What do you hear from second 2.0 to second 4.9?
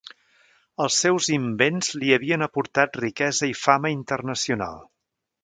li havien aportat riquesa i fama internacional.